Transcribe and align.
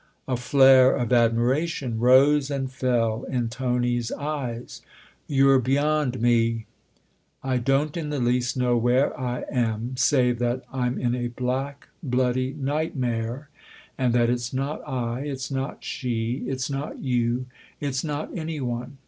A 0.27 0.35
flare 0.35 0.95
of 0.95 1.13
admiration 1.13 1.99
rose 1.99 2.49
and 2.49 2.71
fell 2.71 3.21
in 3.25 3.49
Tony's 3.49 4.11
eyes." 4.11 4.81
You're 5.37 5.59
beyond 5.59 6.19
me 6.19 6.65
I 7.43 7.53
""I 7.53 7.57
don't 7.59 7.95
in 7.95 8.09
the 8.09 8.19
least 8.19 8.57
know 8.57 8.75
where 8.77 9.15
I 9.15 9.43
am, 9.51 9.95
save 9.97 10.39
that 10.39 10.63
I'm 10.73 10.97
in 10.97 11.13
a 11.13 11.27
black, 11.27 11.87
bloody 12.01 12.51
nightmare 12.57 13.49
and 13.95 14.11
that 14.13 14.31
it's 14.31 14.51
not 14.51 14.81
I, 14.89 15.19
it's 15.19 15.51
not 15.51 15.83
she, 15.83 16.45
it's 16.47 16.67
not 16.67 16.97
you, 16.97 17.45
it's 17.79 18.03
not 18.03 18.35
any 18.35 18.59
one. 18.59 18.97